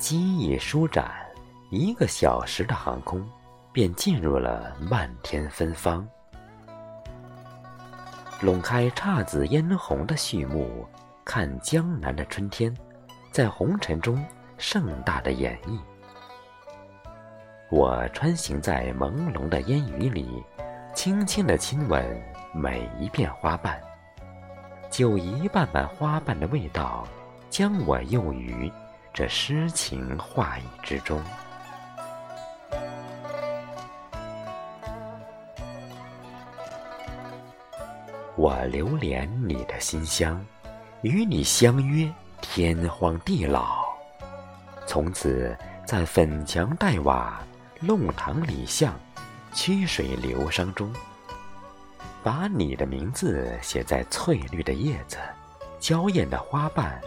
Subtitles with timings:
[0.00, 1.12] 机翼舒展，
[1.70, 3.22] 一个小时的航空，
[3.70, 6.08] 便进入了漫天芬芳。
[8.40, 10.88] 拢开姹紫嫣红的序幕，
[11.22, 12.74] 看江南的春天，
[13.30, 14.24] 在红尘中
[14.56, 15.78] 盛大的演绎。
[17.70, 20.42] 我穿行在朦胧的烟雨里，
[20.94, 22.02] 轻轻地亲吻
[22.54, 23.78] 每一片花瓣，
[24.90, 27.06] 酒一瓣瓣花瓣的味道，
[27.50, 28.72] 将我诱于
[29.12, 31.22] 这诗情画意之中。
[38.36, 40.44] 我流连你的馨香，
[41.02, 42.10] 与你相约
[42.40, 43.84] 天荒地老，
[44.86, 47.40] 从此在粉墙黛瓦。
[47.82, 48.92] 弄堂里巷，
[49.54, 50.92] 曲水流觞中，
[52.22, 55.16] 把你的名字写在翠绿的叶子、
[55.78, 57.00] 娇艳的花瓣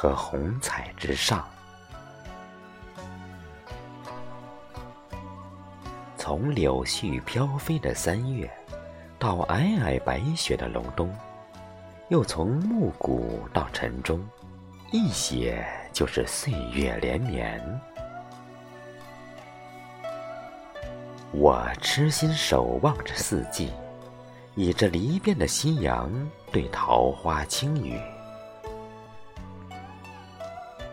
[0.00, 1.46] 和红彩之上。
[6.16, 8.50] 从柳絮飘飞的三月，
[9.18, 11.14] 到皑皑白雪的隆冬，
[12.08, 14.26] 又从暮鼓到晨钟，
[14.90, 17.62] 一写就是岁月连绵。
[21.30, 23.70] 我痴心守望着四季，
[24.54, 26.10] 倚着离别的夕阳，
[26.50, 28.00] 对桃花轻语，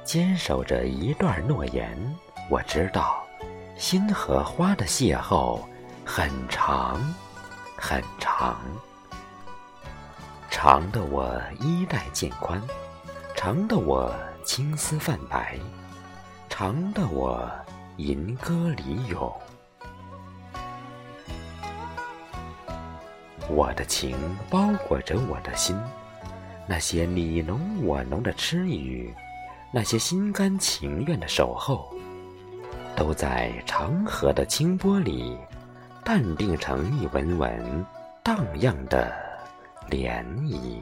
[0.08, 1.94] 坚守着一段诺言。
[2.50, 3.22] 我知道，
[3.76, 5.60] 心和花的邂逅
[6.06, 6.98] 很长，
[7.76, 8.58] 很长，
[10.50, 12.62] 长的我衣带渐宽，
[13.36, 15.60] 长的我青丝泛白，
[16.48, 17.46] 长的我
[17.98, 19.30] 吟歌里咏。
[23.50, 24.18] 我的情
[24.50, 25.78] 包裹着我的心，
[26.66, 29.14] 那些你侬我侬的痴语，
[29.72, 31.94] 那些心甘情愿的守候，
[32.96, 35.38] 都在长河的清波里
[36.04, 37.86] 淡定成一纹纹
[38.24, 39.14] 荡漾的
[39.90, 40.80] 涟漪。